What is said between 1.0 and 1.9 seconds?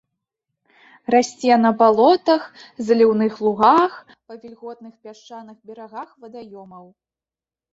Расце на